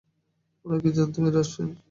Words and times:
আমরা 0.65 0.77
কি 0.83 0.89
জানতুম 0.95 1.23
এঁরা 1.27 1.41
এসেছেন? 1.43 1.67